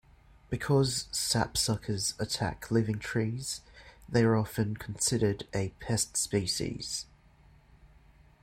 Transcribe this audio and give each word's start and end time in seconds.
Because 0.49 1.07
sapsuckers 1.11 2.19
attack 2.19 2.71
living 2.71 2.97
trees, 2.97 3.61
they 4.09 4.23
are 4.23 4.35
often 4.35 4.75
considered 4.75 5.47
a 5.53 5.69
pest 5.79 6.17
species. 6.17 7.05